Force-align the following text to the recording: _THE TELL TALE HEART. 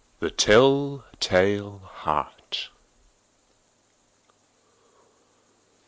_THE 0.19 0.31
TELL 0.31 1.05
TALE 1.19 1.77
HEART. 1.83 2.71